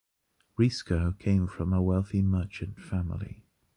[0.57, 3.43] Riesco came from a wealthy merchant family.